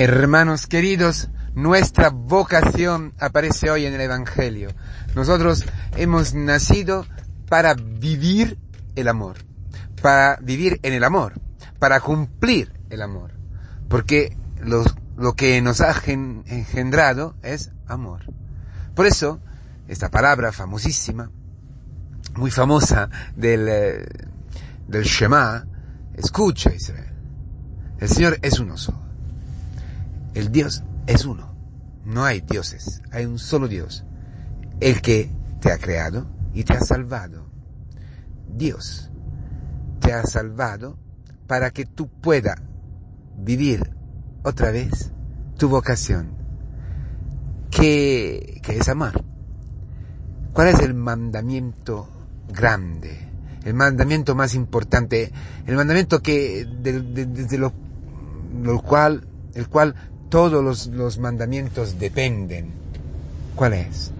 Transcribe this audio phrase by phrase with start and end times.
[0.00, 4.70] Hermanos queridos, nuestra vocación aparece hoy en el Evangelio.
[5.14, 7.04] Nosotros hemos nacido
[7.50, 8.56] para vivir
[8.96, 9.36] el amor,
[10.00, 11.34] para vivir en el amor,
[11.78, 13.32] para cumplir el amor.
[13.90, 18.22] Porque lo, que nos ha engendrado es amor.
[18.94, 19.38] Por eso,
[19.86, 21.30] esta palabra famosísima,
[22.36, 24.08] muy famosa del, eh,
[24.88, 25.66] del Shema,
[26.14, 27.12] escucha Israel.
[27.98, 29.09] El Señor es uno solo.
[30.34, 31.54] El Dios es uno.
[32.04, 34.04] No hay dioses, hay un solo Dios.
[34.80, 37.46] El que te ha creado y te ha salvado.
[38.56, 39.10] Dios
[40.00, 40.98] te ha salvado
[41.46, 42.56] para que tú puedas
[43.36, 43.94] vivir
[44.42, 45.12] otra vez
[45.58, 46.30] tu vocación,
[47.70, 49.22] que, que es amar.
[50.52, 52.08] ¿Cuál es el mandamiento
[52.48, 53.28] grande?
[53.64, 55.32] El mandamiento más importante,
[55.66, 57.72] el mandamiento que, desde lo,
[58.62, 59.94] lo cual, el cual
[60.30, 62.72] todos los, los mandamientos dependen.
[63.54, 64.12] ¿Cuál es?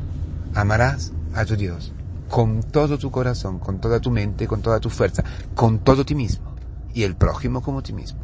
[0.54, 1.92] Amarás a tu Dios
[2.30, 6.14] con todo tu corazón, con toda tu mente, con toda tu fuerza, con todo ti
[6.14, 6.54] mismo
[6.94, 8.20] y el prójimo como ti mismo.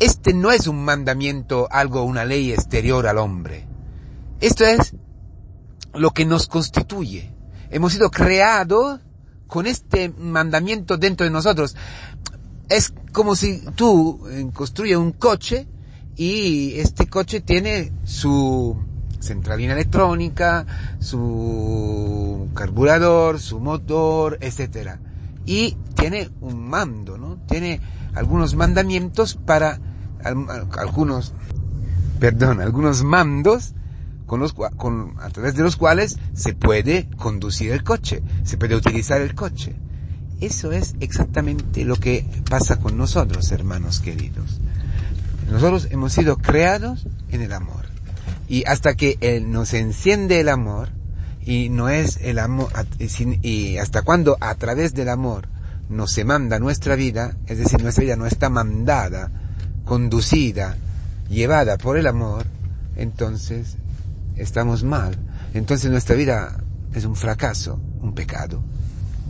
[0.00, 3.66] Este no es un mandamiento, algo, una ley exterior al hombre.
[4.40, 4.94] Esto es
[5.94, 7.32] lo que nos constituye.
[7.70, 9.00] Hemos sido creados
[9.46, 11.76] con este mandamiento dentro de nosotros.
[12.68, 15.68] Es como si tú eh, construyes un coche
[16.16, 18.76] y este coche tiene su
[19.20, 20.66] centralina electrónica,
[21.00, 25.00] su carburador, su motor, etcétera.
[25.46, 27.38] Y tiene un mando, ¿no?
[27.48, 27.80] Tiene
[28.14, 29.80] algunos mandamientos para
[30.22, 31.34] algunos,
[32.18, 33.74] perdón, algunos mandos
[34.26, 38.74] con los, con, a través de los cuales se puede conducir el coche, se puede
[38.74, 39.74] utilizar el coche.
[40.40, 44.60] Eso es exactamente lo que pasa con nosotros, hermanos queridos.
[45.50, 47.86] Nosotros hemos sido creados en el amor.
[48.48, 50.88] Y hasta que Él nos enciende el amor,
[51.44, 52.68] y no es el amor,
[53.42, 55.48] y hasta cuando a través del amor
[55.88, 59.30] nos se manda nuestra vida, es decir, nuestra vida no está mandada,
[59.84, 60.76] conducida,
[61.28, 62.46] llevada por el amor,
[62.96, 63.76] entonces
[64.36, 65.16] estamos mal.
[65.52, 66.56] Entonces nuestra vida
[66.94, 68.62] es un fracaso, un pecado.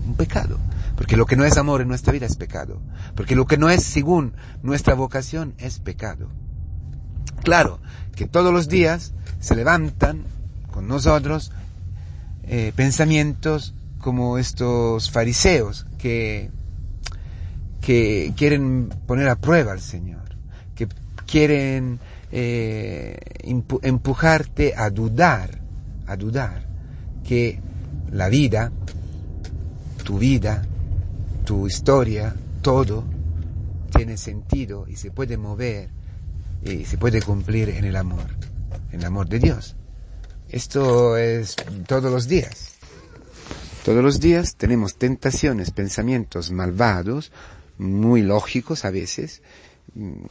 [0.06, 0.58] Un pecado.
[0.96, 2.80] Porque lo que no es amor en nuestra vida es pecado.
[3.14, 6.28] Porque lo que no es según nuestra vocación es pecado.
[7.42, 7.80] Claro,
[8.14, 10.24] que todos los días se levantan
[10.70, 11.52] con nosotros
[12.44, 16.50] eh, pensamientos como estos fariseos que,
[17.80, 20.22] que quieren poner a prueba al Señor,
[20.74, 20.88] que
[21.26, 22.00] quieren
[22.32, 23.18] eh,
[23.82, 25.60] empujarte a dudar,
[26.06, 26.66] a dudar
[27.26, 27.60] que
[28.10, 28.72] la vida,
[30.04, 30.62] tu vida,
[31.44, 33.04] tu historia, todo
[33.94, 35.90] tiene sentido y se puede mover
[36.62, 38.26] y se puede cumplir en el amor,
[38.90, 39.76] en el amor de Dios.
[40.48, 41.56] Esto es
[41.86, 42.76] todos los días.
[43.84, 47.30] Todos los días tenemos tentaciones, pensamientos malvados,
[47.76, 49.42] muy lógicos a veces,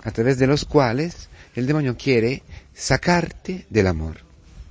[0.01, 2.41] a través de los cuales el demonio quiere
[2.73, 4.17] sacarte del amor,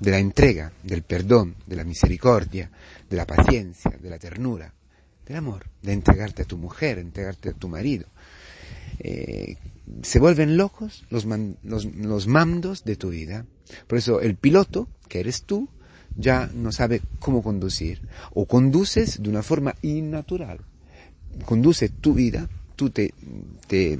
[0.00, 2.70] de la entrega, del perdón, de la misericordia,
[3.08, 4.72] de la paciencia, de la ternura
[5.26, 8.06] del amor, de entregarte a tu mujer, entregarte a tu marido.
[8.98, 9.56] Eh,
[10.02, 11.26] se vuelven locos los,
[11.62, 13.46] los, mandos de tu vida.
[13.86, 15.68] Por eso el piloto, que eres tú,
[16.16, 18.02] ya no sabe cómo conducir.
[18.32, 20.60] O conduces de una forma innatural.
[21.44, 23.14] Conduce tu vida, tú te,
[23.66, 23.94] te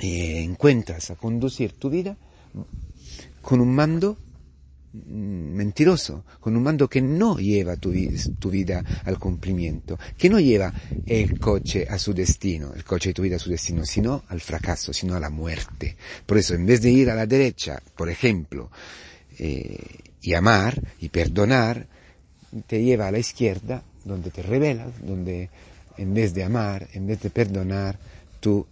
[0.00, 2.16] eh, encuentras a conducir tu vida
[3.40, 4.18] con un mando
[4.92, 10.72] mentiroso, con un mando que no lleva tu, vida al cumplimiento, que no lleva
[11.04, 14.40] el coche a su destino, el coche de tu vida a su destino, sino al
[14.40, 15.96] fracaso, sino a la muerte.
[16.24, 18.70] Por eso, en vez de ir a la derecha, por ejemplo,
[19.38, 19.78] eh,
[20.22, 21.86] y amar y perdonar,
[22.66, 25.50] te lleva a la izquierda, donde te rebelas, donde
[25.98, 27.98] en vez de amar, en vez de perdonar,
[28.40, 28.66] tú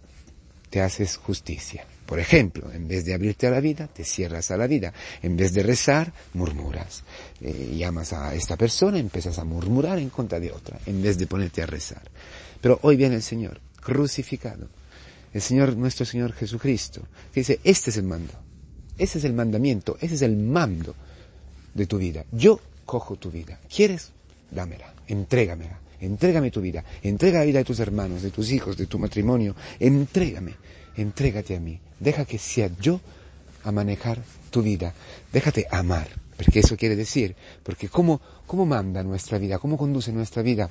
[0.69, 1.85] te haces justicia.
[2.07, 4.93] Por ejemplo, en vez de abrirte a la vida, te cierras a la vida.
[5.21, 7.03] En vez de rezar, murmuras.
[7.41, 11.27] Eh, llamas a esta persona, empiezas a murmurar en contra de otra, en vez de
[11.27, 12.01] ponerte a rezar.
[12.61, 14.69] Pero hoy viene el Señor, crucificado.
[15.33, 17.01] El Señor, nuestro Señor Jesucristo,
[17.33, 18.33] que dice, este es el mando.
[18.97, 20.95] Ese es el mandamiento, ese es el mando
[21.73, 22.23] de tu vida.
[22.31, 23.59] Yo cojo tu vida.
[23.67, 24.11] ¿Quieres?
[24.49, 25.81] Dámela, entrégamela.
[25.99, 29.55] Entrégame tu vida, entrega la vida de tus hermanos, de tus hijos, de tu matrimonio,
[29.79, 30.53] entrégame
[30.97, 32.99] entrégate a mí, deja que sea yo
[33.63, 34.93] a manejar tu vida,
[35.31, 40.41] déjate amar, porque eso quiere decir, porque ¿cómo, cómo manda nuestra vida, cómo conduce nuestra
[40.41, 40.69] vida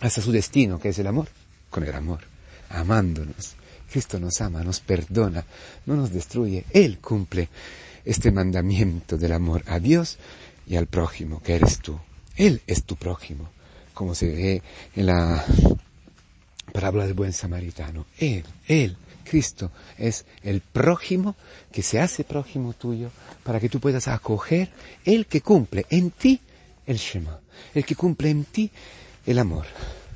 [0.00, 1.28] hasta su destino, que es el amor,
[1.70, 2.20] con el amor,
[2.70, 3.54] amándonos,
[3.92, 5.44] Cristo nos ama, nos perdona,
[5.84, 6.64] no nos destruye.
[6.70, 7.50] Él cumple
[8.04, 10.16] este mandamiento del amor a Dios
[10.66, 11.98] y al prójimo, que eres tú.
[12.36, 13.50] Él es tu prójimo,
[13.92, 14.62] como se ve
[14.96, 15.44] en la
[16.72, 18.06] parábola del buen samaritano.
[18.18, 21.36] Él, Él, Cristo, es el prójimo
[21.70, 23.10] que se hace prójimo tuyo
[23.42, 24.70] para que tú puedas acoger
[25.04, 26.40] el que cumple en ti
[26.86, 27.40] el Shema,
[27.74, 28.70] el que cumple en ti
[29.26, 29.66] el amor.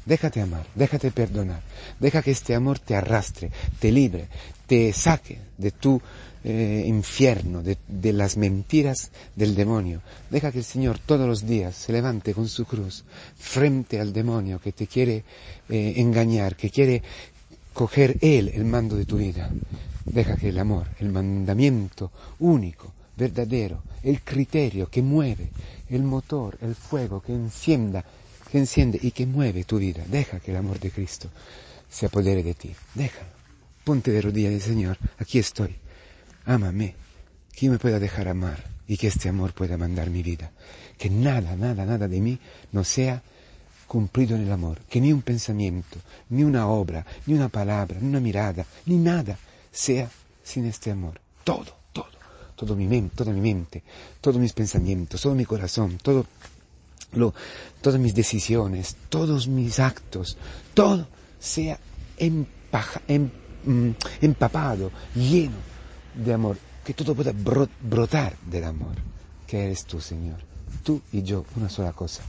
[0.05, 1.62] Déjate amar, déjate perdonar,
[1.99, 3.50] deja que este amor te arrastre,
[3.81, 4.29] te libre,
[4.69, 6.00] te saque de tu
[6.44, 10.02] eh, infierno, de, las mentiras del demonio.
[10.31, 13.02] Deja que el Señor todos los días se levante con su cruz
[13.37, 15.25] frente al demonio que te quiere
[15.69, 17.02] eh, engañar, que quiere
[17.76, 19.52] coger Él el mando de tu vida.
[20.11, 25.50] Deja que el amor, el mandamiento único, verdadero, el criterio que mueve,
[25.90, 28.02] el motor, el fuego que encienda
[28.50, 30.05] que enciende y que mueve tu vida.
[30.08, 31.28] Deja que el amor de Cristo
[31.90, 32.75] se apodere de ti.
[32.94, 33.23] Deja.
[33.84, 35.76] Ponte de rodillas Señor, aquí estoy.
[36.46, 36.94] Ámame.
[37.55, 40.50] Que me pueda dejar amar y que este amor pueda mandar mi vida.
[40.96, 42.38] Que nada, nada, nada de mí
[42.73, 43.23] no sea
[43.87, 44.81] cumplido en el amor.
[44.88, 45.99] Que ni un pensamiento,
[46.31, 49.38] ni una obra, ni una palabra, ni una mirada, ni nada
[49.71, 50.09] sea
[50.43, 51.21] sin este amor.
[51.44, 52.06] Todo, todo.
[52.55, 53.83] Todo mi mente, toda mi mente,
[54.21, 56.25] todos mis pensamientos, todo mi corazón, todo
[57.81, 60.37] todas mis decisiones, todos mis actos,
[60.75, 61.06] todo
[61.38, 61.79] sea
[62.19, 62.44] em,
[63.65, 63.91] mm,
[64.21, 65.56] empapado, lleno
[66.15, 68.97] de amor, que todo pueda brotar del amor,
[69.47, 70.38] que eres tú, Señor.
[70.83, 72.23] Tú y yo, una sola cosa.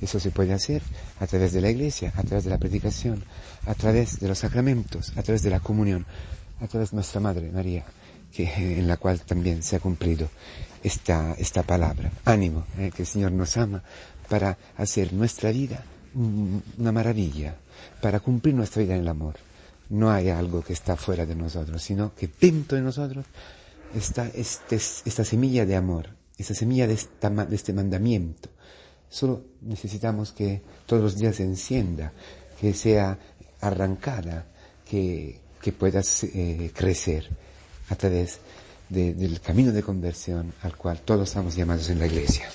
[0.00, 0.82] Eso se puede hacer
[1.20, 3.24] a través de la iglesia, a través de la predicación,
[3.66, 6.06] a través de los sacramentos, a través de la comunión,
[6.60, 7.84] a través de nuestra Madre María,
[8.32, 10.28] que, en la cual también se ha cumplido
[10.82, 12.10] esta, esta palabra.
[12.24, 13.82] Ánimo, eh, que el Señor nos ama
[14.28, 15.84] para hacer nuestra vida
[16.14, 17.56] una maravilla,
[18.00, 19.34] para cumplir nuestra vida en el amor.
[19.88, 23.26] No hay algo que está fuera de nosotros, sino que dentro de nosotros
[23.94, 26.08] está este, esta semilla de amor,
[26.38, 28.48] esta semilla de, este mandamiento.
[29.08, 32.12] Solo necesitamos que todos los días se encienda,
[32.60, 33.18] que sea
[33.60, 34.46] arrancada,
[34.84, 37.28] que, que pueda eh, crecer
[37.88, 38.40] a través
[38.88, 42.48] del camino de conversión al cual todos estamos llamados en la iglesia.